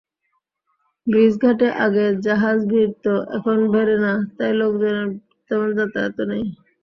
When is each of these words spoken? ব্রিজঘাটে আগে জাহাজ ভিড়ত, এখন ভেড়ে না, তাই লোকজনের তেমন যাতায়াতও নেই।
ব্রিজঘাটে 1.07 1.67
আগে 1.85 2.05
জাহাজ 2.25 2.57
ভিড়ত, 2.71 3.05
এখন 3.37 3.57
ভেড়ে 3.73 3.97
না, 4.05 4.13
তাই 4.37 4.51
লোকজনের 4.61 5.07
তেমন 5.49 5.69
যাতায়াতও 5.77 6.23
নেই। 6.31 6.43